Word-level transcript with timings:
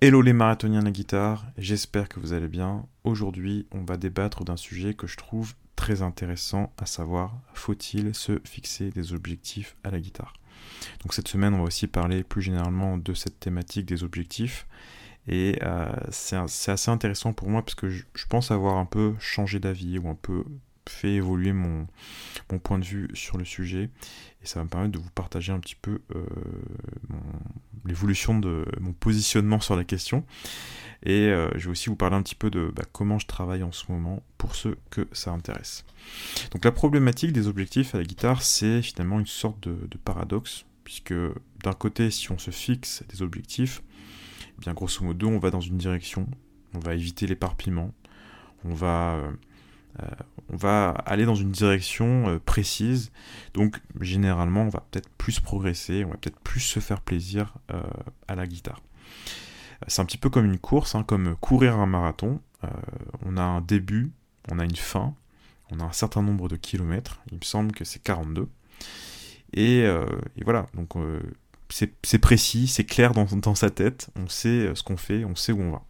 Hello 0.00 0.22
les 0.22 0.32
marathoniens 0.32 0.78
de 0.78 0.84
la 0.84 0.92
guitare, 0.92 1.44
j'espère 1.58 2.08
que 2.08 2.20
vous 2.20 2.32
allez 2.32 2.46
bien. 2.46 2.86
Aujourd'hui, 3.02 3.66
on 3.72 3.82
va 3.82 3.96
débattre 3.96 4.44
d'un 4.44 4.56
sujet 4.56 4.94
que 4.94 5.08
je 5.08 5.16
trouve 5.16 5.54
très 5.74 6.02
intéressant, 6.02 6.72
à 6.78 6.86
savoir, 6.86 7.36
faut-il 7.52 8.14
se 8.14 8.38
fixer 8.44 8.90
des 8.90 9.12
objectifs 9.12 9.76
à 9.82 9.90
la 9.90 9.98
guitare? 9.98 10.34
Donc 11.02 11.14
cette 11.14 11.26
semaine, 11.26 11.52
on 11.52 11.58
va 11.58 11.64
aussi 11.64 11.88
parler 11.88 12.22
plus 12.22 12.42
généralement 12.42 12.96
de 12.96 13.12
cette 13.12 13.40
thématique 13.40 13.86
des 13.86 14.04
objectifs. 14.04 14.68
Et 15.26 15.58
euh, 15.64 15.90
c'est 16.12 16.36
assez 16.36 16.90
intéressant 16.92 17.32
pour 17.32 17.48
moi 17.48 17.62
parce 17.62 17.74
que 17.74 17.88
je, 17.88 18.04
je 18.14 18.26
pense 18.26 18.52
avoir 18.52 18.76
un 18.76 18.86
peu 18.86 19.16
changé 19.18 19.58
d'avis 19.58 19.98
ou 19.98 20.08
un 20.08 20.14
peu 20.14 20.44
fait 20.88 21.14
évoluer 21.14 21.52
mon, 21.52 21.88
mon, 22.50 22.58
point 22.58 22.78
de 22.78 22.84
vue 22.84 23.08
sur 23.14 23.38
le 23.38 23.44
sujet 23.44 23.90
et 24.42 24.46
ça 24.46 24.60
va 24.60 24.64
me 24.64 24.68
permettre 24.68 24.92
de 24.92 24.98
vous 24.98 25.10
partager 25.10 25.52
un 25.52 25.60
petit 25.60 25.76
peu 25.76 26.00
euh, 26.14 26.24
l'évolution 27.84 28.38
de 28.38 28.64
mon 28.80 28.92
positionnement 28.92 29.60
sur 29.60 29.76
la 29.76 29.84
question 29.84 30.24
et 31.04 31.28
euh, 31.28 31.48
je 31.54 31.66
vais 31.66 31.70
aussi 31.70 31.88
vous 31.88 31.96
parler 31.96 32.16
un 32.16 32.22
petit 32.22 32.34
peu 32.34 32.50
de 32.50 32.72
bah, 32.74 32.82
comment 32.92 33.18
je 33.18 33.26
travaille 33.26 33.62
en 33.62 33.72
ce 33.72 33.90
moment 33.90 34.22
pour 34.36 34.54
ceux 34.54 34.76
que 34.90 35.06
ça 35.12 35.30
intéresse. 35.30 35.84
Donc 36.52 36.64
la 36.64 36.72
problématique 36.72 37.32
des 37.32 37.46
objectifs 37.46 37.94
à 37.94 37.98
la 37.98 38.04
guitare 38.04 38.42
c'est 38.42 38.82
finalement 38.82 39.20
une 39.20 39.26
sorte 39.26 39.68
de, 39.68 39.98
paradoxe 40.04 40.64
puisque 40.84 41.14
d'un 41.62 41.72
côté 41.72 42.10
si 42.10 42.32
on 42.32 42.38
se 42.38 42.50
fixe 42.50 43.04
des 43.08 43.22
objectifs, 43.22 43.82
eh 44.42 44.60
bien 44.60 44.74
grosso 44.74 45.04
modo 45.04 45.28
on 45.28 45.38
va 45.38 45.50
dans 45.50 45.60
une 45.60 45.76
direction, 45.76 46.26
on 46.74 46.78
va 46.78 46.94
éviter 46.94 47.26
l'éparpillement, 47.26 47.92
on 48.64 48.74
va 48.74 49.16
euh, 49.16 49.30
on 50.50 50.56
va 50.56 50.90
aller 51.06 51.24
dans 51.24 51.34
une 51.34 51.50
direction 51.50 52.28
euh, 52.28 52.38
précise. 52.38 53.10
Donc 53.54 53.80
généralement, 54.00 54.62
on 54.62 54.68
va 54.68 54.84
peut-être 54.90 55.08
plus 55.10 55.40
progresser, 55.40 56.04
on 56.04 56.10
va 56.10 56.16
peut-être 56.16 56.40
plus 56.40 56.60
se 56.60 56.80
faire 56.80 57.00
plaisir 57.00 57.54
euh, 57.72 57.82
à 58.28 58.34
la 58.34 58.46
guitare. 58.46 58.80
C'est 59.86 60.02
un 60.02 60.04
petit 60.04 60.18
peu 60.18 60.30
comme 60.30 60.46
une 60.46 60.58
course, 60.58 60.94
hein, 60.94 61.04
comme 61.04 61.36
courir 61.36 61.78
un 61.78 61.86
marathon. 61.86 62.40
on 63.24 63.36
a 63.36 63.42
un 63.42 63.60
début, 63.60 64.10
on 64.50 64.58
a 64.58 64.64
une 64.64 64.74
fin, 64.74 65.14
on 65.70 65.78
a 65.78 65.84
un 65.84 65.92
certain 65.92 66.22
nombre 66.22 66.48
de 66.48 66.56
kilomètres. 66.56 67.20
Il 67.30 67.38
me 67.38 67.44
semble 67.44 67.72
que 67.72 67.84
c'est 67.84 68.02
42. 68.02 68.48
Et, 69.54 69.86
voilà, 70.42 70.66
donc 70.74 70.94
c'est 71.70 72.18
précis, 72.18 72.66
c'est 72.66 72.84
clair 72.84 73.12
dans, 73.12 73.54
sa 73.54 73.70
tête, 73.70 74.10
on 74.16 74.28
sait 74.28 74.74
ce 74.74 74.82
qu'on 74.82 74.96
fait, 74.96 75.24
on 75.24 75.36
sait 75.36 75.52
où 75.52 75.60
on 75.60 75.70
va. 75.70 75.84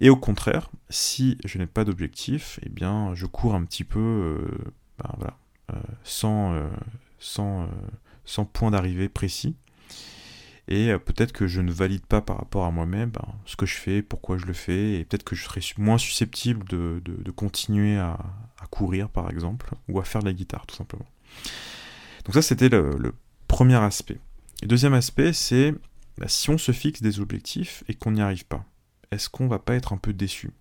Et 0.00 0.10
au 0.10 0.16
contraire, 0.16 0.70
si 0.90 1.38
je 1.44 1.58
n'ai 1.58 1.66
pas 1.66 1.84
d'objectif, 1.84 2.60
eh 2.64 2.68
bien, 2.68 3.14
je 3.14 3.26
cours 3.26 3.54
un 3.54 3.64
petit 3.64 3.84
peu, 3.84 3.98
euh, 3.98 4.58
ben 4.98 5.10
voilà, 5.16 5.36
euh, 5.72 5.76
sans, 6.04 6.52
euh, 6.54 6.68
sans, 7.18 7.68
sans, 8.24 8.44
point 8.44 8.70
d'arrivée 8.70 9.08
précis. 9.08 9.56
Et 10.68 10.92
peut-être 10.98 11.32
que 11.32 11.46
je 11.46 11.62
ne 11.62 11.72
valide 11.72 12.04
pas 12.04 12.20
par 12.20 12.36
rapport 12.36 12.66
à 12.66 12.70
moi-même 12.70 13.08
ben, 13.08 13.24
ce 13.46 13.56
que 13.56 13.64
je 13.64 13.74
fais, 13.74 14.02
pourquoi 14.02 14.36
je 14.36 14.44
le 14.44 14.52
fais, 14.52 14.96
et 14.96 15.04
peut-être 15.04 15.24
que 15.24 15.34
je 15.34 15.44
serai 15.44 15.62
moins 15.78 15.96
susceptible 15.96 16.68
de, 16.68 17.00
de, 17.02 17.30
continuer 17.30 17.96
à, 17.96 18.18
courir, 18.70 19.08
par 19.08 19.30
exemple, 19.30 19.70
ou 19.88 19.98
à 19.98 20.04
faire 20.04 20.20
de 20.20 20.26
la 20.26 20.34
guitare, 20.34 20.66
tout 20.66 20.76
simplement. 20.76 21.06
Donc 22.26 22.34
ça, 22.34 22.42
c'était 22.42 22.68
le, 22.68 22.96
le, 22.98 23.14
premier 23.48 23.76
aspect. 23.76 24.18
Le 24.60 24.68
deuxième 24.68 24.92
aspect, 24.92 25.32
c'est 25.32 25.72
ben, 26.18 26.28
si 26.28 26.50
on 26.50 26.58
se 26.58 26.72
fixe 26.72 27.00
des 27.00 27.18
objectifs 27.18 27.82
et 27.88 27.94
qu'on 27.94 28.10
n'y 28.10 28.20
arrive 28.20 28.44
pas 28.44 28.66
est-ce 29.10 29.28
qu'on 29.28 29.48
va 29.48 29.58
pas 29.58 29.74
être 29.74 29.92
un 29.92 29.98
peu 29.98 30.12
déçu? 30.12 30.52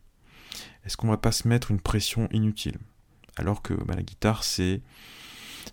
Est-ce 0.85 0.97
qu'on 0.97 1.09
va 1.09 1.17
pas 1.17 1.31
se 1.31 1.47
mettre 1.47 1.71
une 1.71 1.81
pression 1.81 2.27
inutile? 2.31 2.77
Alors 3.35 3.61
que 3.61 3.73
bah, 3.73 3.95
la 3.95 4.03
guitare, 4.03 4.43
c'est 4.43 4.81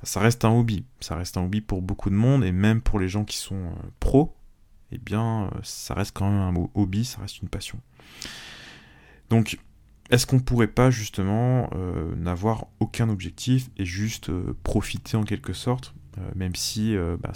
ça 0.02 0.20
reste 0.20 0.44
un 0.44 0.50
hobby. 0.50 0.84
Ça 1.00 1.16
reste 1.16 1.36
un 1.36 1.44
hobby 1.44 1.60
pour 1.60 1.82
beaucoup 1.82 2.10
de 2.10 2.14
monde 2.14 2.44
et 2.44 2.52
même 2.52 2.80
pour 2.80 2.98
les 2.98 3.08
gens 3.08 3.24
qui 3.24 3.36
sont 3.36 3.54
euh, 3.54 3.90
pros, 4.00 4.36
eh 4.92 4.98
bien, 4.98 5.44
euh, 5.44 5.60
ça 5.62 5.94
reste 5.94 6.12
quand 6.14 6.30
même 6.30 6.40
un 6.40 6.68
hobby, 6.74 7.04
ça 7.04 7.20
reste 7.20 7.40
une 7.40 7.48
passion. 7.48 7.80
Donc, 9.30 9.58
est-ce 10.10 10.26
qu'on 10.26 10.40
pourrait 10.40 10.68
pas 10.68 10.90
justement 10.90 11.70
euh, 11.74 12.14
n'avoir 12.16 12.66
aucun 12.80 13.08
objectif 13.08 13.70
et 13.76 13.84
juste 13.84 14.30
profiter 14.62 15.16
en 15.16 15.24
quelque 15.24 15.54
sorte 15.54 15.94
même 16.34 16.54
si 16.54 16.96
euh, 16.96 17.16
bah, 17.20 17.32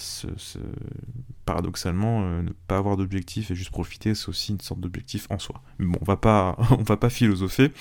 paradoxalement 1.45 2.23
euh, 2.23 2.43
ne 2.43 2.51
pas 2.67 2.79
avoir 2.79 2.97
d'objectif 2.97 3.51
et 3.51 3.55
juste 3.55 3.71
profiter 3.71 4.15
c'est 4.15 4.29
aussi 4.29 4.53
une 4.53 4.61
sorte 4.61 4.81
d'objectif 4.81 5.27
en 5.31 5.39
soi. 5.39 5.63
Mais 5.79 5.87
bon 5.87 5.99
on 6.01 6.05
va 6.05 6.17
pas 6.17 6.57
on 6.71 6.83
va 6.83 6.97
pas 6.97 7.11
philosopher. 7.11 7.73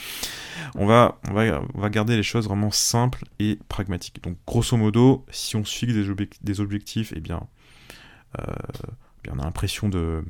On 0.76 0.86
va, 0.86 1.20
on 1.30 1.34
va 1.34 1.62
on 1.74 1.82
va 1.82 1.90
garder 1.90 2.16
les 2.16 2.24
choses 2.24 2.48
vraiment 2.48 2.72
simples 2.72 3.26
et 3.40 3.60
pragmatiques. 3.70 4.24
Donc 4.24 4.38
grosso 4.48 4.76
modo 4.78 5.26
si 5.30 5.56
on 5.56 5.64
fixe 5.64 5.94
des, 6.42 6.60
objectifs 6.60 7.12
et 7.14 7.18
eh 7.18 7.22
bien, 7.22 7.42
on 9.30 9.40
a 9.40 9.44
l'impression 9.44 9.90
de 9.90 10.24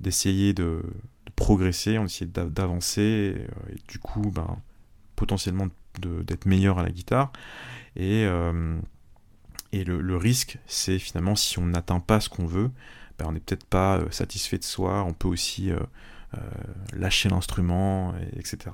d'essayer 0.00 0.52
de, 0.54 0.82
progresser 1.36 1.98
on 1.98 2.06
essaie 2.06 2.26
d'avancer 2.26 3.46
et, 3.70 3.76
du 3.88 3.98
coup 4.00 4.32
ben 4.34 4.58
potentiellement 5.14 5.68
d'être 6.00 6.46
meilleur 6.46 6.78
à 6.78 6.82
la 6.82 6.90
guitare. 6.90 7.32
Et 7.96 8.26
et 9.72 9.84
le, 9.84 10.16
risque, 10.16 10.58
c'est 10.66 10.98
finalement 10.98 11.36
si 11.36 11.58
on 11.58 11.66
n'atteint 11.66 12.00
pas 12.00 12.20
ce 12.20 12.28
qu'on 12.28 12.46
veut, 12.46 12.70
ben 13.18 13.26
on 13.28 13.32
n'est 13.32 13.40
peut-être 13.40 13.66
pas 13.66 13.98
euh, 13.98 14.10
satisfait 14.10 14.58
de 14.58 14.64
soi, 14.64 15.04
on 15.04 15.12
peut 15.12 15.28
aussi 15.28 15.70
euh, 15.70 15.78
euh, 16.34 16.40
lâcher 16.94 17.28
l'instrument, 17.28 18.14
etc. 18.36 18.70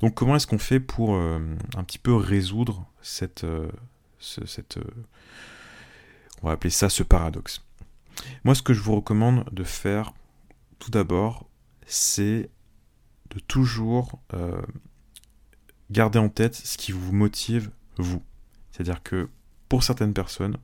Donc 0.00 0.14
comment 0.14 0.36
est-ce 0.36 0.46
qu'on 0.46 0.58
fait 0.58 0.80
pour 0.80 1.14
un 1.16 1.84
petit 1.84 1.98
peu 1.98 2.14
résoudre 2.14 2.86
cette, 3.02 3.46
cette 4.18 4.78
on 6.42 6.48
va 6.48 6.52
appeler 6.52 6.70
ça 6.70 6.88
ce 6.88 7.02
paradoxe? 7.02 7.64
Moi, 8.44 8.54
ce 8.54 8.62
que 8.62 8.74
je 8.74 8.80
vous 8.80 8.94
recommande 8.94 9.44
de 9.52 9.64
faire, 9.64 10.12
tout 10.78 10.90
d'abord, 10.90 11.48
c'est 11.86 12.50
de 13.30 13.38
toujours 13.40 14.20
garder 15.90 16.18
en 16.18 16.28
tête 16.28 16.54
ce 16.54 16.76
qui 16.76 16.92
vous 16.92 17.12
motive 17.12 17.70
vous. 17.96 18.22
C'est-à-dire 18.70 19.02
que 19.02 19.28
pour 19.74 19.82
certaines 19.82 20.14
personnes, 20.14 20.56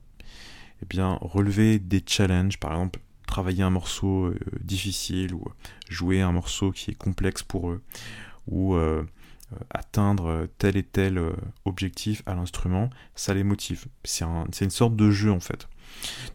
eh 0.81 0.85
bien, 0.85 1.17
relever 1.19 1.79
des 1.79 2.01
challenges, 2.07 2.57
par 2.57 2.71
exemple, 2.71 3.01
travailler 3.27 3.61
un 3.61 3.69
morceau 3.69 4.27
euh, 4.27 4.39
difficile 4.63 5.33
ou 5.33 5.43
jouer 5.89 6.21
un 6.21 6.31
morceau 6.31 6.71
qui 6.71 6.91
est 6.91 6.95
complexe 6.95 7.43
pour 7.43 7.71
eux, 7.71 7.81
ou 8.47 8.75
euh, 8.75 9.03
euh, 9.51 9.55
atteindre 9.69 10.47
tel 10.59 10.77
et 10.77 10.83
tel 10.83 11.21
objectif 11.65 12.23
à 12.25 12.35
l'instrument, 12.35 12.89
ça 13.13 13.33
les 13.33 13.43
motive. 13.43 13.87
C'est 14.05 14.23
une 14.23 14.69
sorte 14.69 14.95
de 14.95 15.11
jeu 15.11 15.29
en 15.29 15.41
fait. 15.41 15.67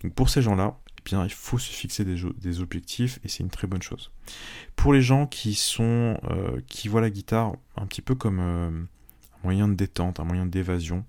Donc 0.03 0.13
pour 0.13 0.29
ces 0.29 0.43
gens-là, 0.43 0.79
eh 0.99 1.03
bien, 1.03 1.25
il 1.25 1.33
faut 1.33 1.59
se 1.59 1.71
fixer 1.71 2.05
des, 2.05 2.61
objectifs 2.61 3.19
et 3.25 3.29
c'est 3.29 3.43
une 3.43 3.49
très 3.49 3.67
bonne 3.67 3.81
chose. 3.81 4.11
Pour 4.77 4.93
les 4.93 5.01
gens 5.01 5.27
qui 5.27 5.55
sont, 5.55 6.21
qui 6.69 6.89
voient 6.89 7.01
la 7.01 7.09
guitare 7.09 7.55
un 7.79 7.87
petit 7.87 8.03
peu 8.03 8.15
comme 8.15 8.39
un 8.39 8.87
moyen 9.45 9.67
de 9.67 9.73
détente, 9.73 10.21
un 10.21 10.25
moyen 10.25 10.45
d'évasion, 10.45 11.07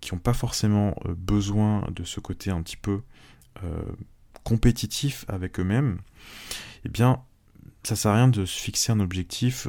qui 0.00 0.14
n'ont 0.14 0.20
pas 0.20 0.34
forcément 0.34 0.94
euh, 1.06 1.14
besoin 1.16 1.86
de 1.90 2.04
ce 2.04 2.20
côté 2.20 2.50
un 2.50 2.62
petit 2.62 2.76
peu 2.76 3.00
euh, 3.64 3.82
compétitif 4.44 5.24
avec 5.28 5.58
eux-mêmes, 5.58 5.98
eh 6.84 6.88
bien, 6.88 7.22
ça 7.82 7.96
sert 7.96 8.10
à 8.10 8.16
rien 8.16 8.28
de 8.28 8.44
se 8.44 8.60
fixer 8.60 8.92
un 8.92 9.00
objectif 9.00 9.66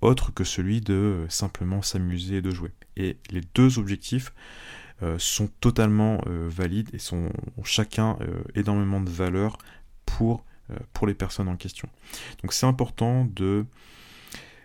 autre 0.00 0.32
que 0.32 0.44
celui 0.44 0.80
de 0.80 1.26
simplement 1.28 1.82
s'amuser 1.82 2.36
et 2.36 2.42
de 2.42 2.50
jouer. 2.50 2.72
Et 2.96 3.16
les 3.30 3.40
deux 3.54 3.78
objectifs 3.78 4.32
sont 5.16 5.48
totalement 5.60 6.20
valides 6.26 6.90
et 6.92 6.98
sont, 6.98 7.30
ont 7.56 7.64
chacun 7.64 8.16
énormément 8.54 9.00
de 9.00 9.10
valeur 9.10 9.58
pour, 10.06 10.44
pour 10.92 11.08
les 11.08 11.14
personnes 11.14 11.48
en 11.48 11.56
question. 11.56 11.88
Donc 12.42 12.52
c'est 12.52 12.66
important 12.66 13.24
de, 13.24 13.66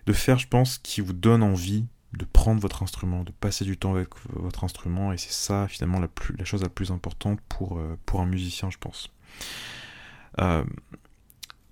de 0.06 0.14
faire, 0.14 0.38
je 0.38 0.48
pense, 0.48 0.78
qui 0.78 1.02
vous 1.02 1.14
donne 1.14 1.42
envie 1.42 1.86
de 2.18 2.26
prendre 2.26 2.62
votre 2.62 2.84
instrument, 2.84 3.24
de 3.24 3.32
passer 3.32 3.66
du 3.66 3.78
temps 3.78 3.96
avec 3.96 4.10
votre 4.30 4.64
instrument, 4.64 5.12
et 5.14 5.18
c'est 5.18 5.32
ça 5.32 5.68
finalement 5.68 6.00
la, 6.00 6.08
plus, 6.08 6.36
la 6.38 6.46
chose 6.46 6.62
la 6.62 6.70
plus 6.70 6.92
importante 6.92 7.40
pour, 7.50 7.80
euh, 7.80 7.98
pour 8.06 8.22
un 8.22 8.26
musicien, 8.26 8.70
je 8.70 8.78
pense. 8.78 9.12
Euh, 10.40 10.64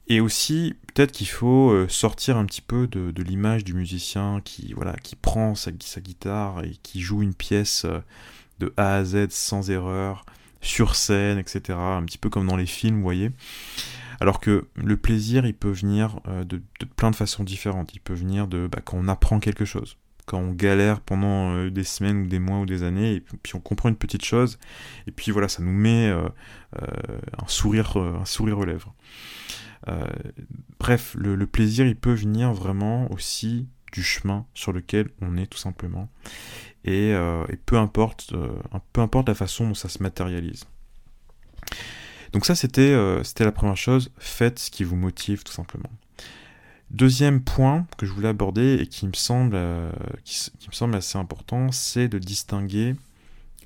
et 0.08 0.20
aussi, 0.20 0.76
peut-être 0.94 1.12
qu'il 1.12 1.28
faut 1.28 1.70
euh, 1.70 1.88
sortir 1.88 2.38
un 2.38 2.46
petit 2.46 2.62
peu 2.62 2.88
de, 2.88 3.22
l'image 3.22 3.64
du 3.64 3.74
musicien 3.74 4.42
qui, 4.44 4.74
voilà, 4.74 4.94
qui 4.94 5.16
prend 5.16 5.54
sa, 5.54 5.72
guitare 5.72 6.64
et 6.64 6.76
qui 6.82 7.02
joue 7.02 7.22
une 7.22 7.36
pièce 7.36 7.86
de 8.60 8.74
A 8.78 8.96
à 8.96 9.06
Z 9.06 9.30
sans 9.30 9.70
erreur, 9.70 10.26
sur 10.60 10.96
scène, 10.96 11.38
etc. 11.38 11.78
Un 11.78 12.04
petit 12.04 12.18
peu 12.18 12.30
comme 12.30 12.48
dans 12.48 12.58
les 12.58 12.66
films, 12.66 12.98
vous 12.98 13.04
voyez. 13.04 13.32
Alors 14.20 14.40
que 14.40 14.68
le 14.76 14.98
plaisir, 14.98 15.46
il 15.46 15.56
peut 15.56 15.72
venir 15.72 16.20
de, 16.28 16.62
de 16.80 16.86
plein 16.86 17.10
de 17.10 17.16
façons 17.16 17.44
différentes. 17.44 17.96
Il 17.96 18.00
peut 18.00 18.14
venir 18.14 18.48
de 18.48 18.68
bah, 18.68 18.80
quand 18.84 18.98
on 18.98 19.08
apprend 19.08 19.40
quelque 19.40 19.66
chose 19.66 19.98
quand 20.26 20.40
on 20.40 20.52
galère 20.52 21.02
pendant 21.02 21.54
euh, 21.56 21.70
des 21.70 21.84
semaines 21.84 22.24
ou 22.24 22.28
des 22.28 22.40
mois 22.40 22.60
ou 22.60 22.66
des 22.66 22.84
années, 22.84 23.16
et 23.16 23.22
puis 23.22 23.56
on 23.56 23.60
comprend 23.60 23.90
une 23.90 23.96
petite 23.96 24.24
chose, 24.24 24.60
et 25.08 25.12
puis 25.12 25.32
voilà, 25.32 25.48
ça 25.48 25.62
nous 25.64 25.72
met 25.72 26.10
euh, 26.10 26.28
euh, 26.82 27.20
un, 27.42 27.48
sourire, 27.48 27.96
aux 27.96 28.66
lèvres. 28.66 28.94
bref, 30.80 31.16
le, 31.18 31.46
plaisir, 31.48 31.86
il 31.86 31.96
peut 31.96 32.14
venir 32.14 32.54
vraiment 32.54 33.12
aussi 33.12 33.68
du 33.92 34.04
chemin 34.04 34.46
sur 34.54 34.72
lequel 34.72 35.10
on 35.22 35.38
est 35.38 35.48
tout 35.48 35.58
simplement, 35.58 36.10
et, 36.86 37.14
peu, 37.66 37.78
importe, 37.78 38.34
la 38.34 39.36
façon 39.36 39.70
dont 39.70 39.74
ça 39.74 39.90
se 39.90 40.02
matérialise. 40.02 40.66
Donc 42.32 42.46
ça, 42.46 42.56
c'était 42.56 42.94
la 43.40 43.52
première 43.52 43.78
chose, 43.78 44.12
faites 44.18 44.60
ce 44.60 44.72
qui 44.72 44.84
vous 44.84 44.96
motive 44.96 45.44
tout 45.44 45.52
simplement. 45.52 45.92
Deuxième 46.92 47.42
point 47.42 47.88
que 47.98 48.06
je 48.06 48.12
voulais 48.12 48.28
aborder 48.28 48.76
et 48.76 48.88
qui 48.88 49.08
me 49.08 49.14
semble, 49.14 49.58
qui, 50.24 50.52
me 50.68 50.74
semble 50.74 50.96
assez 50.96 51.18
important, 51.18 51.72
c'est 51.72 52.08
de 52.10 52.20
distinguer 52.20 52.96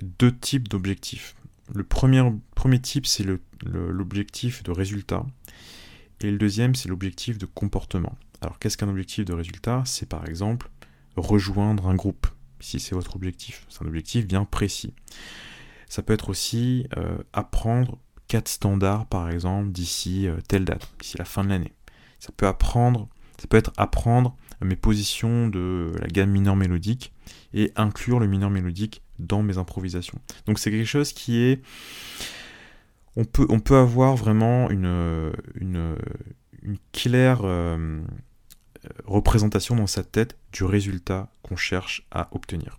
deux 0.02 0.36
types 0.36 0.68
d'objectifs. 0.68 1.36
Le 1.74 1.84
premier, 1.84 2.24
premier 2.54 2.80
type, 2.80 3.08
c'est 3.08 3.26
l'objectif 3.64 4.62
de 4.64 4.72
résultat. 4.72 5.26
Et 6.22 6.32
le 6.32 6.38
deuxième, 6.38 6.76
c'est 6.76 6.88
l'objectif 6.88 7.38
de 7.38 7.46
comportement. 7.46 8.16
Alors, 8.42 8.60
qu'est-ce 8.60 8.78
qu'un 8.78 8.90
objectif 8.90 9.26
de 9.26 9.34
résultat? 9.34 9.84
C'est 9.86 10.08
par 10.08 10.28
exemple 10.28 10.70
rejoindre 11.16 11.88
un 11.88 11.96
groupe, 11.96 12.28
si 12.60 12.80
c'est 12.80 12.96
votre 12.96 13.16
objectif. 13.16 13.66
C'est 13.70 13.84
un 13.84 13.88
objectif 13.88 14.28
bien 14.28 14.46
précis. 14.46 14.94
Ça 15.90 16.04
peut 16.04 16.14
être 16.14 16.30
aussi 16.30 16.88
euh, 16.98 17.18
apprendre 17.34 17.98
quatre 18.28 18.50
standards, 18.50 19.06
par 19.06 19.30
exemple, 19.30 19.72
d'ici 19.72 20.28
euh, 20.28 20.38
telle 20.48 20.66
date, 20.66 20.92
d'ici 21.00 21.18
la 21.18 21.26
fin 21.26 21.44
de 21.44 21.50
l'année. 21.50 21.74
Ça 22.20 22.30
peut 22.36 22.48
apprendre, 22.48 23.08
ça 23.38 23.48
peut 23.48 23.58
être 23.58 23.72
apprendre 23.78 24.36
mes 24.62 24.76
positions 24.76 25.48
de 25.48 25.94
la 26.00 26.08
gamme 26.08 26.32
mineur 26.32 26.56
mélodique 26.56 27.14
et 27.54 27.72
inclure 27.76 28.20
le 28.20 28.28
mineur 28.28 28.50
mélodique 28.50 29.02
dans 29.20 29.44
mes 29.44 29.58
improvisations. 29.58 30.20
Donc 30.46 30.60
c'est 30.60 30.72
quelque 30.72 30.86
chose 30.86 31.14
qui 31.14 31.38
est... 31.42 31.62
On 33.16 33.24
peut, 33.24 33.46
on 33.50 33.60
peut 33.62 33.78
avoir 33.78 34.16
vraiment 34.16 34.70
une, 34.70 35.32
une, 35.56 35.96
claire 36.92 37.42
euh, 37.44 38.02
représentation 39.06 39.76
dans 39.76 39.88
sa 39.88 40.04
tête 40.04 40.38
du 40.52 40.66
résultat 40.66 41.32
qu'on 41.42 41.56
cherche 41.56 42.06
à 42.12 42.28
obtenir. 42.32 42.78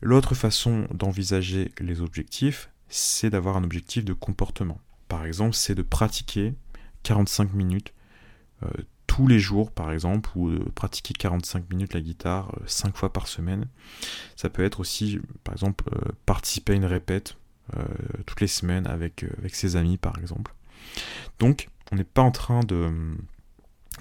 L'autre 0.00 0.34
façon 0.34 0.86
d'envisager 0.92 1.72
les 1.80 2.00
objectifs, 2.00 2.70
c'est 2.88 3.30
d'avoir 3.30 3.56
un 3.56 3.64
objectif 3.64 4.04
de 4.04 4.12
comportement. 4.12 4.80
Par 5.08 5.24
exemple, 5.24 5.54
c'est 5.54 5.74
de 5.74 5.82
pratiquer 5.82 6.54
45 7.02 7.52
minutes 7.52 7.94
euh, 8.62 8.68
tous 9.14 9.26
les 9.26 9.38
jours, 9.38 9.70
par 9.70 9.92
exemple, 9.92 10.30
ou 10.36 10.50
de 10.50 10.58
pratiquer 10.70 11.12
45 11.12 11.68
minutes 11.68 11.92
la 11.92 12.00
guitare 12.00 12.56
5 12.64 12.88
euh, 12.88 12.92
fois 12.94 13.12
par 13.12 13.28
semaine. 13.28 13.66
Ça 14.36 14.48
peut 14.48 14.64
être 14.64 14.80
aussi, 14.80 15.20
par 15.44 15.52
exemple, 15.52 15.84
euh, 15.94 16.12
participer 16.24 16.72
à 16.72 16.76
une 16.76 16.86
répète 16.86 17.36
toutes 18.26 18.40
les 18.40 18.48
semaines 18.48 18.86
avec, 18.86 19.24
ses 19.48 19.76
amis, 19.76 19.96
par 19.96 20.18
exemple. 20.18 20.52
Donc, 21.38 21.68
on 21.90 21.96
n'est 21.96 22.04
pas 22.04 22.20
en 22.20 22.30
train 22.30 22.60
de, 22.60 22.90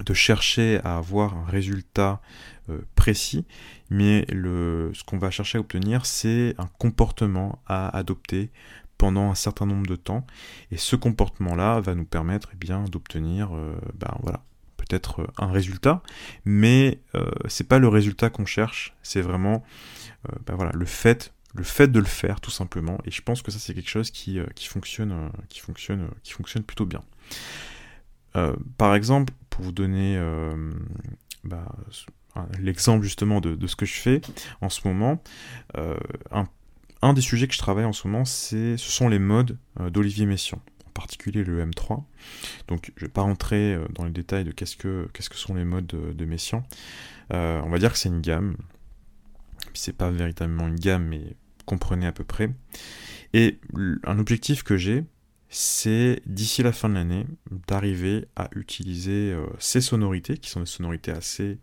de 0.03 0.13
chercher 0.13 0.81
à 0.83 0.97
avoir 0.97 1.37
un 1.37 1.45
résultat 1.45 2.21
précis, 2.95 3.45
mais 3.89 4.25
le, 4.29 4.91
ce 4.93 5.05
qu'on 5.05 5.19
va 5.19 5.29
chercher 5.29 5.57
à 5.57 5.61
obtenir, 5.61 6.05
c'est 6.05 6.55
un 6.57 6.67
comportement 6.79 7.61
à 7.65 7.95
adopter 7.95 8.49
pendant 8.97 9.29
un 9.29 9.35
certain 9.35 9.65
nombre 9.67 9.87
de 9.87 9.95
temps, 9.95 10.25
et 10.71 10.77
ce 10.77 10.97
comportement-là 10.97 11.79
va 11.79 11.95
nous 11.95 12.05
permettre 12.05 12.49
eh 12.53 12.57
bien 12.57 12.83
d'obtenir 12.85 13.51
ben, 13.93 14.17
voilà, 14.21 14.43
être 14.93 15.27
un 15.37 15.51
résultat, 15.51 16.01
mais 16.45 16.99
euh, 17.15 17.31
c'est 17.47 17.67
pas 17.67 17.79
le 17.79 17.87
résultat 17.87 18.29
qu'on 18.29 18.45
cherche, 18.45 18.95
c'est 19.03 19.21
vraiment 19.21 19.63
euh, 20.29 20.35
bah 20.45 20.53
voilà, 20.55 20.71
le 20.73 20.85
fait 20.85 21.33
le 21.53 21.63
fait 21.63 21.89
de 21.89 21.99
le 21.99 22.05
faire 22.05 22.39
tout 22.39 22.51
simplement 22.51 22.97
et 23.03 23.11
je 23.11 23.21
pense 23.21 23.41
que 23.41 23.51
ça 23.51 23.59
c'est 23.59 23.73
quelque 23.73 23.89
chose 23.89 24.09
qui, 24.09 24.39
euh, 24.39 24.45
qui 24.55 24.67
fonctionne 24.67 25.31
qui 25.49 25.59
fonctionne 25.59 26.09
qui 26.23 26.31
fonctionne 26.31 26.63
plutôt 26.63 26.85
bien. 26.85 27.01
Par 28.77 28.95
exemple 28.95 29.33
pour 29.49 29.65
vous 29.65 29.73
donner 29.73 30.17
bah, 31.43 31.65
l'exemple 32.59 33.03
justement 33.03 33.41
de, 33.41 33.67
ce 33.67 33.75
que 33.75 33.85
je 33.85 33.95
fais 33.95 34.21
en 34.61 34.69
ce 34.69 34.87
moment 34.87 35.21
un, 37.01 37.13
des 37.13 37.19
sujets 37.19 37.49
que 37.49 37.53
je 37.53 37.59
travaille 37.59 37.83
en 37.83 37.91
ce 37.91 38.07
moment 38.07 38.23
ce 38.23 38.77
sont 38.77 39.09
les 39.09 39.19
modes 39.19 39.57
d'Olivier 39.77 40.25
Messiaen 40.25 40.61
particulier 41.01 41.43
le 41.43 41.65
M3. 41.65 42.03
Donc 42.67 42.91
je 42.95 43.03
ne 43.03 43.07
vais 43.07 43.11
pas 43.11 43.21
rentrer 43.21 43.73
euh, 43.73 43.87
dans 43.93 44.05
les 44.05 44.11
détails 44.11 44.43
de 44.43 44.51
qu'est-ce 44.51 44.77
que, 44.77 45.09
sont 45.33 45.55
les 45.55 45.65
modes 45.65 45.87
de, 45.87 46.13
de 46.13 46.25
Messiaen. 46.25 46.63
Euh, 47.33 47.59
on 47.63 47.69
va 47.69 47.79
dire 47.79 47.91
que 47.91 47.97
c'est 47.97 48.09
une 48.09 48.21
gamme. 48.21 48.55
C'est 49.73 49.95
pas 49.95 50.11
véritablement 50.11 50.67
une 50.67 50.79
gamme, 50.79 51.07
mais 51.07 51.35
comprenez 51.65 52.05
à 52.05 52.11
peu 52.11 52.23
près. 52.23 52.49
Et 53.33 53.59
un 54.03 54.19
objectif 54.19 54.63
que 54.63 54.77
j'ai, 54.77 55.05
c'est 55.49 56.21
d'ici 56.25 56.61
la 56.61 56.71
fin 56.71 56.87
de 56.89 56.93
l'année 56.93 57.25
d'arriver 57.67 58.27
à 58.35 58.49
utiliser 58.55 59.31
euh, 59.31 59.45
ces 59.59 59.81
sonorités, 59.81 60.37
qui 60.37 60.49
sont 60.49 60.59
des 60.59 60.65
sonorités 60.65 61.11
assez, 61.11 61.57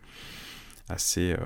assez 0.89 1.37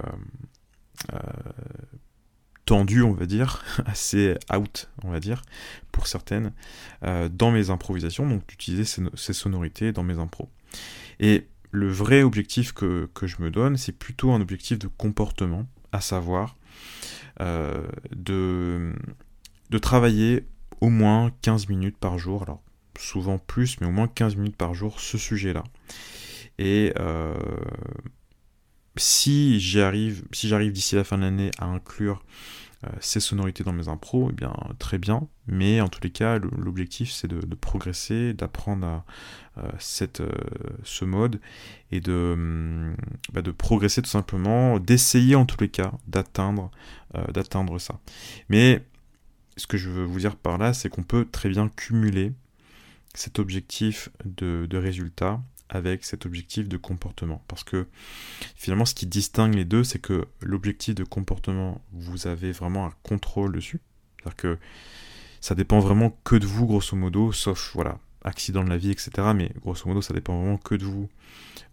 on 2.72 3.12
va 3.12 3.26
dire, 3.26 3.64
assez 3.86 4.36
out, 4.54 4.90
on 5.04 5.10
va 5.10 5.20
dire, 5.20 5.42
pour 5.90 6.06
certaines, 6.06 6.52
euh, 7.04 7.28
dans 7.28 7.50
mes 7.50 7.70
improvisations, 7.70 8.26
donc 8.28 8.46
d'utiliser 8.46 8.84
ces, 8.84 9.32
sonorités 9.32 9.92
dans 9.92 10.02
mes 10.02 10.18
impros. 10.18 10.48
Et 11.20 11.46
le 11.70 11.90
vrai 11.90 12.22
objectif 12.22 12.72
que, 12.72 13.08
je 13.22 13.36
me 13.40 13.50
donne, 13.50 13.76
c'est 13.76 13.92
plutôt 13.92 14.32
un 14.32 14.40
objectif 14.40 14.78
de 14.78 14.88
comportement, 14.88 15.66
à 15.92 16.00
savoir 16.00 16.56
euh, 17.40 17.86
de, 18.14 18.92
de 19.70 19.78
travailler 19.78 20.46
au 20.80 20.88
moins 20.88 21.30
15 21.42 21.68
minutes 21.68 21.96
par 21.96 22.18
jour, 22.18 22.42
alors 22.42 22.62
souvent 22.98 23.38
plus, 23.38 23.80
mais 23.80 23.86
au 23.86 23.90
moins 23.90 24.08
15 24.08 24.36
minutes 24.36 24.56
par 24.56 24.74
jour, 24.74 25.00
ce 25.00 25.18
sujet-là. 25.18 25.64
Et 26.58 26.92
euh, 26.98 27.34
si 28.96 29.60
j'arrive, 29.60 30.24
si 30.32 30.48
j'arrive 30.48 30.72
d'ici 30.72 30.94
la 30.94 31.04
fin 31.04 31.16
de 31.16 31.22
l'année 31.22 31.50
à 31.58 31.66
inclure 31.66 32.22
euh, 32.84 32.90
ces 33.00 33.20
sonorités 33.20 33.62
dans 33.62 33.72
mes 33.72 33.88
impros, 33.88 34.28
eh 34.30 34.34
bien 34.34 34.52
très 34.78 34.98
bien. 34.98 35.28
Mais 35.46 35.80
en 35.80 35.88
tous 35.88 36.00
les 36.02 36.10
cas, 36.10 36.38
l'objectif 36.38 37.12
c'est 37.12 37.28
de, 37.28 37.54
progresser, 37.54 38.34
d'apprendre 38.34 38.86
à 38.86 39.04
euh, 39.58 39.70
cette, 39.78 40.20
euh, 40.20 40.32
ce 40.82 41.04
mode 41.04 41.40
et 41.92 42.00
de, 42.00 42.32
hum, 42.34 42.96
bah, 43.32 43.42
de 43.42 43.52
progresser 43.52 44.02
tout 44.02 44.10
simplement, 44.10 44.80
d'essayer 44.80 45.36
en 45.36 45.46
tous 45.46 45.60
les 45.60 45.68
cas 45.68 45.92
d'atteindre 46.06 46.70
d'atteindre 47.34 47.78
ça. 47.78 48.00
Mais 48.48 48.82
ce 49.58 49.66
que 49.66 49.76
je 49.76 49.90
veux 49.90 50.04
vous 50.04 50.18
dire 50.18 50.34
par 50.34 50.56
là, 50.56 50.72
c'est 50.72 50.88
qu'on 50.88 51.02
peut 51.02 51.26
très 51.30 51.50
bien 51.50 51.68
cumuler 51.68 52.32
cet 53.14 53.38
objectif 53.38 54.08
de, 54.24 54.66
de 54.68 54.78
résultat 54.78 55.42
avec 55.68 56.04
cet 56.04 56.26
objectif 56.26 56.68
de 56.68 56.76
comportement. 56.76 57.42
Parce 57.48 57.64
que 57.64 57.86
finalement, 58.56 58.84
ce 58.84 58.94
qui 58.94 59.06
distingue 59.06 59.54
les 59.54 59.64
deux, 59.64 59.84
c'est 59.84 59.98
que 59.98 60.26
l'objectif 60.40 60.94
de 60.94 61.04
comportement, 61.04 61.80
vous 61.92 62.26
avez 62.26 62.52
vraiment 62.52 62.86
un 62.86 62.92
contrôle 63.02 63.52
dessus. 63.52 63.80
C'est-à-dire 64.18 64.36
que 64.36 64.58
ça 65.40 65.54
dépend 65.54 65.80
vraiment 65.80 66.16
que 66.24 66.36
de 66.36 66.46
vous, 66.46 66.66
grosso 66.66 66.96
modo, 66.96 67.32
sauf, 67.32 67.72
voilà, 67.74 67.98
accident 68.24 68.62
de 68.64 68.68
la 68.68 68.76
vie, 68.76 68.90
etc. 68.90 69.10
Mais 69.34 69.50
grosso 69.60 69.88
modo, 69.88 70.02
ça 70.02 70.14
dépend 70.14 70.38
vraiment 70.38 70.58
que 70.58 70.74
de 70.74 70.84
vous 70.84 71.08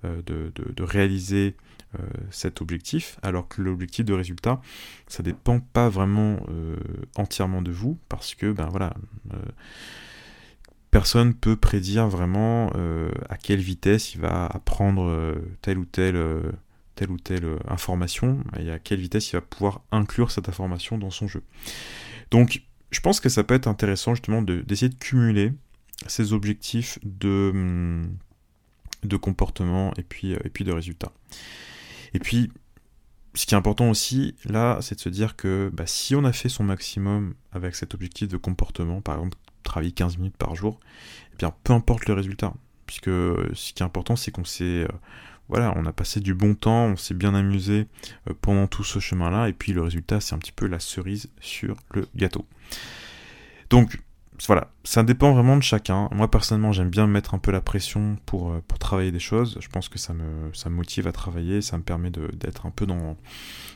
euh, 0.06 0.22
de, 0.24 0.84
réaliser 0.84 1.56
euh, 2.00 2.04
cet 2.32 2.62
objectif, 2.62 3.20
alors 3.22 3.48
que 3.48 3.62
l'objectif 3.62 4.06
de 4.06 4.14
résultat, 4.14 4.62
ça 5.08 5.24
dépend 5.24 5.60
pas 5.60 5.90
vraiment 5.90 6.40
euh, 6.50 6.78
entièrement 7.16 7.62
de 7.62 7.72
vous, 7.72 7.98
parce 8.08 8.34
que, 8.34 8.52
ben 8.52 8.68
voilà 8.70 8.94
personne 10.92 11.34
peut 11.34 11.56
prédire 11.56 12.08
vraiment 12.08 12.72
euh, 12.76 13.12
à 13.30 13.38
quelle 13.38 13.60
vitesse 13.60 14.16
il 14.16 14.22
va 14.22 14.46
apprendre 14.48 15.08
euh, 15.08 15.36
telle 15.62 15.78
ou 15.78 15.86
telle, 15.86 16.16
euh, 16.16 17.60
information 17.68 18.44
et 18.58 18.72
à 18.72 18.80
quelle 18.80 19.00
vitesse 19.00 19.32
il 19.32 19.36
va 19.36 19.42
pouvoir 19.42 19.82
inclure 19.92 20.32
cette 20.32 20.50
information 20.50 20.98
dans 20.98 21.12
son 21.12 21.28
jeu. 21.28 21.44
Donc 22.32 22.64
je 22.92 23.00
pense 23.02 23.20
que 23.20 23.30
ça 23.30 23.44
peut 23.44 23.54
être 23.54 23.68
intéressant 23.68 24.16
justement 24.16 24.42
d'essayer 24.42 24.90
de, 24.90 24.96
cumuler 24.96 25.54
ces 26.08 26.34
objectifs 26.34 26.98
de, 27.04 27.52
hum, 27.54 28.18
comportement 29.22 29.94
et 29.98 30.04
puis, 30.04 30.32
et 30.32 30.50
puis 30.50 30.64
de 30.64 30.72
résultats. 30.72 31.12
Et 32.14 32.20
puis, 32.20 32.52
ce 33.36 33.46
qui 33.46 33.54
est 33.54 33.58
important 33.58 33.90
aussi, 33.90 34.36
là, 34.46 34.80
c'est 34.82 34.96
de 34.96 35.00
se 35.00 35.10
dire 35.10 35.36
que 35.36 35.70
bah, 35.72 35.86
si 35.86 36.16
on 36.16 36.26
a 36.26 36.34
fait 36.34 36.50
son 36.50 36.64
maximum 36.64 37.36
avec 37.52 37.76
cet 37.76 37.94
objectif 37.94 38.28
de 38.28 38.38
comportement, 38.38 39.02
par 39.02 39.18
exemple 39.18 39.38
travailler 39.70 39.92
15 39.92 40.18
minutes 40.18 40.38
par 40.38 40.56
jour, 40.56 40.80
eh 41.34 41.38
bien 41.38 41.54
peu 41.64 41.74
importe 41.74 42.08
le 42.08 42.14
résultat. 42.14 42.54
Puisque 42.86 43.06
ce 43.06 43.74
qui 43.74 43.84
est 43.84 43.86
important, 43.86 44.16
c'est 44.16 44.32
qu'on 44.32 44.46
s'est. 44.46 44.84
Euh, 44.84 44.88
voilà, 45.48 45.74
on 45.76 45.86
a 45.86 45.92
passé 45.92 46.20
du 46.20 46.34
bon 46.34 46.54
temps, 46.54 46.86
on 46.86 46.96
s'est 46.96 47.14
bien 47.14 47.34
amusé 47.34 47.88
euh, 48.28 48.34
pendant 48.40 48.68
tout 48.68 48.84
ce 48.84 49.00
chemin-là, 49.00 49.50
et 49.50 49.54
puis 49.54 49.74
le 49.74 49.82
résultat, 49.82 50.20
c'est 50.20 50.36
un 50.36 50.40
petit 50.40 50.52
peu 50.52 50.68
la 50.68 50.80
cerise 50.80 51.30
sur 51.40 51.78
le 51.94 52.08
gâteau. 52.16 52.46
Donc, 53.70 54.00
voilà, 54.48 54.72
ça 54.84 55.04
dépend 55.04 55.34
vraiment 55.34 55.58
de 55.58 55.64
chacun. 55.64 56.10
Moi 56.12 56.30
personnellement, 56.30 56.72
j'aime 56.72 56.90
bien 56.90 57.08
mettre 57.08 57.34
un 57.34 57.40
peu 57.40 57.52
la 57.52 57.62
pression 57.62 58.18
pour, 58.26 58.52
euh, 58.52 58.64
pour 58.68 58.80
travailler 58.80 59.12
des 59.12 59.20
choses. 59.20 59.58
Je 59.60 59.68
pense 59.68 59.90
que 59.90 60.00
ça 60.00 60.14
me, 60.14 60.54
ça 60.54 60.70
motive 60.70 61.08
à 61.08 61.12
travailler, 61.12 61.62
ça 61.62 61.78
me 61.78 61.84
permet 61.84 62.10
d'être 62.10 62.66
un 62.66 62.72
peu 62.72 62.86
dans, 62.86 63.18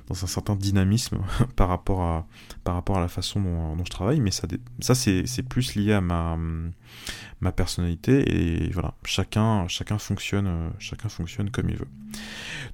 dans 0.07 0.23
un 0.23 0.27
certain 0.27 0.55
dynamisme 0.55 1.19
par, 1.55 1.67
rapport 1.67 2.01
à, 2.01 2.27
par 2.63 2.75
rapport 2.75 2.97
à 2.97 3.01
la 3.01 3.07
façon 3.07 3.41
dont, 3.41 3.75
dont 3.75 3.85
je 3.85 3.91
travaille. 3.91 4.19
Mais 4.21 4.31
ça, 4.31 4.47
ça 4.79 4.95
c'est 4.95 5.43
plus 5.47 5.75
lié 5.75 5.93
à 5.93 6.01
ma, 6.01 6.37
ma 7.41 7.51
personnalité 7.51 8.63
et 8.65 8.69
voilà, 8.71 8.93
chacun, 9.05 9.67
chacun, 9.67 9.97
fonctionne, 9.97 10.71
chacun 10.79 11.09
fonctionne 11.09 11.51
comme 11.51 11.69
il 11.69 11.75
veut. 11.75 11.89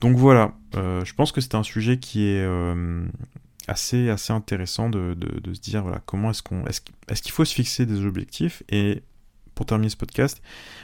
Donc 0.01 0.15
voilà, 0.17 0.53
euh, 0.75 1.03
je 1.05 1.13
pense 1.13 1.31
que 1.31 1.41
c'est 1.41 1.55
un 1.55 1.63
sujet 1.63 1.97
qui 1.99 2.25
est... 2.25 2.43
Euh, 2.43 3.05
assez, 3.69 4.09
intéressant 4.29 4.89
de, 4.89 5.15
se 5.53 5.59
dire 5.59 5.83
voilà, 5.83 6.01
comment 6.05 6.31
est-ce 6.31 6.43
qu'on 6.43 6.65
est-ce, 6.65 6.81
qu'il 7.21 7.31
faut 7.31 7.45
se 7.45 7.53
fixer 7.53 7.85
des 7.85 8.05
objectifs 8.05 8.63
et 8.69 9.03
pour 9.55 9.65
terminer 9.65 9.89
ce 9.89 9.97
podcast, 9.97 10.41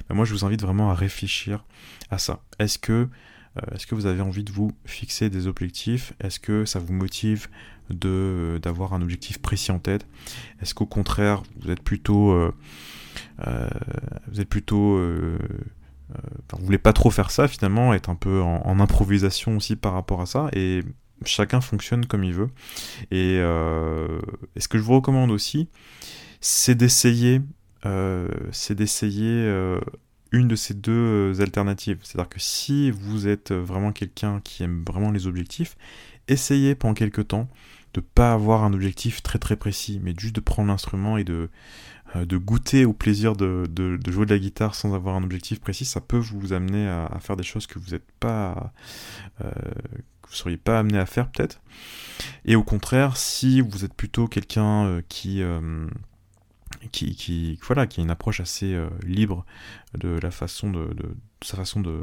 bah, 0.09 0.15
moi 0.15 0.25
je 0.25 0.33
vous 0.33 0.45
invite 0.45 0.61
vraiment 0.61 0.91
à 0.91 0.93
réfléchir 0.93 1.63
à 2.09 2.17
ça. 2.17 2.41
Est-ce 2.59 2.77
que, 2.77 2.93
euh, 2.93 3.61
est-ce 3.73 3.87
que 3.87 3.95
vous 3.95 4.05
avez 4.05 4.21
envie 4.21 4.43
de 4.43 4.51
vous 4.51 4.73
fixer 4.85 5.29
des 5.29 5.47
objectifs? 5.47 6.13
Est-ce 6.19 6.39
que 6.39 6.65
ça 6.65 6.79
vous 6.79 6.91
motive 6.91 7.47
de, 7.89 8.59
d'avoir 8.61 8.93
un 8.93 9.01
objectif 9.01 9.41
précis 9.41 9.71
en 9.71 9.79
tête? 9.79 10.05
Est-ce 10.61 10.73
qu'au 10.73 10.85
contraire, 10.85 11.43
vous 11.61 11.71
êtes 11.71 11.81
plutôt... 11.81 12.31
Euh, 12.31 12.51
vous 14.27 14.41
êtes 14.41 14.49
plutôt 14.49 14.99
vous 16.53 16.65
voulez 16.65 16.77
pas 16.77 16.93
trop 16.93 17.09
faire 17.09 17.31
ça 17.31 17.47
finalement, 17.47 17.93
être 17.93 18.09
un 18.09 18.15
peu 18.15 18.41
en, 18.41 18.79
improvisation 18.79 19.57
aussi 19.57 19.75
par 19.75 19.93
rapport 19.93 20.21
à 20.21 20.25
ça, 20.25 20.49
et 20.53 20.81
chacun 21.27 21.61
fonctionne 21.61 22.05
comme 22.05 22.23
il 22.23 22.33
veut. 22.33 22.49
Et, 23.11 23.37
ce 23.37 24.67
que 24.67 24.77
je 24.77 24.83
vous 24.83 24.95
recommande 24.95 25.31
aussi, 25.31 25.69
c'est 26.45 26.75
d'essayer, 26.75 27.41
euh, 27.87 28.27
c'est 28.51 28.75
d'essayer 28.75 29.31
euh, 29.31 29.79
une 30.31 30.47
de 30.47 30.55
ces 30.55 30.75
deux 30.75 30.91
euh, 30.91 31.41
alternatives. 31.41 31.97
C'est-à-dire 32.03 32.29
que 32.29 32.39
si 32.39 32.91
vous 32.91 33.27
êtes 33.27 33.51
vraiment 33.51 33.91
quelqu'un 33.91 34.41
qui 34.43 34.61
aime 34.61 34.83
vraiment 34.87 35.09
les 35.09 35.25
objectifs, 35.25 35.75
essayez 36.27 36.75
pendant 36.75 36.93
quelques 36.93 37.29
temps 37.29 37.49
de 37.95 38.01
pas 38.01 38.31
avoir 38.31 38.63
un 38.63 38.73
objectif 38.73 39.23
très 39.23 39.39
très 39.39 39.55
précis, 39.55 39.99
mais 40.03 40.13
juste 40.15 40.35
de 40.35 40.41
prendre 40.41 40.67
l'instrument 40.67 41.17
et 41.17 41.23
de, 41.23 41.49
goûter 42.37 42.85
au 42.85 42.93
plaisir 42.93 43.35
de, 43.35 43.63
jouer 44.07 44.27
de 44.27 44.33
la 44.33 44.39
guitare 44.39 44.75
sans 44.75 44.93
avoir 44.93 45.15
un 45.15 45.23
objectif 45.23 45.59
précis, 45.59 45.85
ça 45.85 45.99
peut 45.99 46.17
vous 46.17 46.53
amener 46.53 46.87
à, 46.87 47.17
faire 47.21 47.37
des 47.37 47.43
choses 47.43 47.65
que 47.65 47.79
vous 47.79 47.91
n'êtes 47.91 48.11
pas, 48.19 48.73
que 50.25 50.29
vous 50.29 50.35
seriez 50.35 50.57
pas 50.57 50.79
amené 50.79 50.97
à 50.97 51.05
faire 51.05 51.29
peut-être. 51.29 51.61
Et 52.45 52.55
au 52.55 52.63
contraire, 52.63 53.17
si 53.17 53.61
vous 53.61 53.85
êtes 53.85 53.93
plutôt 53.93 54.27
quelqu'un 54.27 55.01
qui 55.09 55.41
qui, 56.91 57.15
qui, 57.15 57.59
voilà, 57.65 57.87
qui 57.87 57.99
a 57.99 58.03
une 58.03 58.09
approche 58.09 58.39
assez 58.39 58.73
euh, 58.73 58.89
libre 59.03 59.45
de 59.97 60.19
la 60.21 60.31
façon 60.31 60.69
de, 60.69 60.89
sa 61.41 61.57
façon 61.57 61.81
de, 61.81 62.01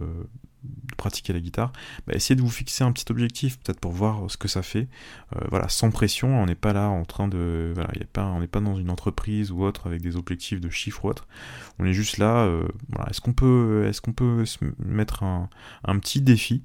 pratiquer 0.97 1.33
la 1.33 1.41
guitare, 1.41 1.73
bah, 2.07 2.13
essayez 2.15 2.37
de 2.37 2.41
vous 2.41 2.51
fixer 2.51 2.85
un 2.85 2.93
petit 2.93 3.11
objectif, 3.11 3.59
peut-être 3.59 3.81
pour 3.81 3.91
voir 3.91 4.31
ce 4.31 4.37
que 4.37 4.47
ça 4.47 4.63
fait. 4.63 4.89
Euh, 5.37 5.41
voilà, 5.51 5.69
sans 5.69 5.91
pression, 5.91 6.41
on 6.41 6.47
n'est 6.47 6.55
pas 6.55 6.73
là 6.73 6.89
en 6.89 7.05
train 7.05 7.27
de, 7.27 7.73
voilà, 7.75 7.91
y 7.99 8.03
a 8.03 8.07
pas, 8.07 8.27
on 8.27 8.41
n'est 8.41 8.47
pas 8.47 8.61
dans 8.61 8.77
une 8.77 8.91
entreprise 8.91 9.51
ou 9.51 9.65
autre 9.65 9.87
avec 9.87 10.03
des 10.03 10.17
objectifs 10.17 10.61
de 10.61 10.71
chiffres 10.71 11.05
ou 11.05 11.09
autre. 11.09 11.27
On 11.79 11.85
est 11.85 11.93
juste 11.93 12.19
là. 12.19 12.45
Euh, 12.45 12.69
est-ce 13.11 13.21
qu'on 13.21 13.33
peut, 13.33 13.87
est-ce 13.89 14.01
peut 14.01 14.45
se 14.45 14.59
mettre 14.79 15.23
un, 15.23 15.49
un 15.85 15.99
petit 15.99 16.21
défi 16.21 16.63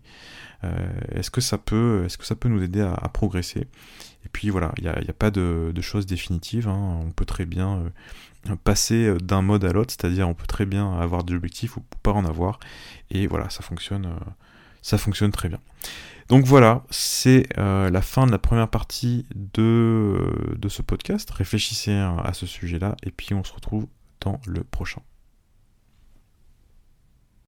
Est-ce 1.13 1.29
que 1.29 1.41
ça 1.41 1.57
peut, 1.57 2.03
est-ce 2.05 2.17
que 2.17 2.25
ça 2.25 2.35
peut 2.35 2.49
nous 2.49 2.61
aider 2.63 2.81
à, 2.81 3.09
progresser? 3.09 3.67
Et 4.25 4.29
puis 4.29 4.49
voilà, 4.49 4.73
il 4.77 4.83
n'y 4.83 4.89
a, 4.89 5.13
pas 5.13 5.31
de, 5.31 5.71
choses 5.81 6.05
définitives. 6.05 6.67
Hein. 6.67 6.99
On 7.01 7.11
peut 7.11 7.25
très 7.25 7.45
bien 7.45 7.91
euh, 8.49 8.55
passer 8.63 9.05
euh, 9.05 9.17
d'un 9.17 9.41
mode 9.41 9.63
à 9.63 9.71
l'autre, 9.71 9.93
c'est-à-dire 9.97 10.27
on 10.27 10.33
peut 10.33 10.47
très 10.47 10.65
bien 10.65 10.99
avoir 10.99 11.23
des 11.23 11.33
objectifs 11.33 11.77
ou 11.77 11.83
pas 12.03 12.11
en 12.11 12.25
avoir. 12.25 12.59
Et 13.09 13.27
voilà, 13.27 13.49
ça 13.49 13.63
fonctionne, 13.63 14.05
euh, 14.05 15.29
très 15.31 15.49
bien. 15.49 15.59
Donc 16.27 16.43
voilà, 16.43 16.83
c'est 16.89 17.47
la 17.55 18.01
fin 18.01 18.27
de 18.27 18.31
la 18.31 18.37
première 18.37 18.67
partie 18.67 19.25
de, 19.33 20.55
de 20.57 20.67
ce 20.67 20.81
podcast. 20.81 21.31
Réfléchissez 21.31 21.93
à 21.93 22.33
ce 22.33 22.45
sujet-là 22.45 22.97
et 23.03 23.11
puis 23.11 23.33
on 23.33 23.45
se 23.45 23.53
retrouve 23.53 23.87
dans 24.19 24.41
le 24.45 24.65
prochain. 24.65 25.01